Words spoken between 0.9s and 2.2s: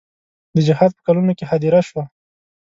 په کلونو کې هدیره شوه.